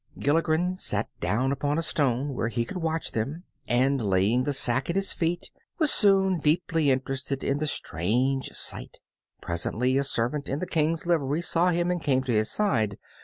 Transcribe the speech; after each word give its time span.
Gilligren 0.17 0.77
sat 0.79 1.09
down 1.19 1.51
upon 1.51 1.77
a 1.77 1.83
stone 1.83 2.33
where 2.33 2.47
he 2.47 2.65
could 2.65 2.77
watch 2.77 3.11
them, 3.11 3.43
and 3.67 4.01
laying 4.03 4.45
the 4.45 4.51
sack 4.51 4.89
at 4.89 4.95
his 4.95 5.13
feet 5.13 5.51
was 5.77 5.91
soon 5.93 6.39
deeply 6.39 6.89
interested 6.89 7.43
in 7.43 7.59
the 7.59 7.67
strange 7.67 8.49
sight. 8.55 8.97
Presently 9.41 9.99
a 9.99 10.03
servant 10.03 10.49
in 10.49 10.57
the 10.57 10.65
King's 10.65 11.05
livery 11.05 11.43
saw 11.43 11.69
him 11.69 11.91
and 11.91 12.01
came 12.01 12.23
to 12.23 12.33
his 12.33 12.49
side. 12.49 12.97